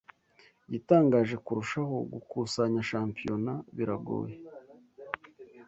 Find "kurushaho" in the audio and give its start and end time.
1.45-1.95